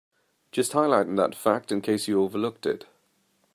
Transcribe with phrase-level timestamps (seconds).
[0.51, 2.87] Just highlighting that fact in case you overlooked it.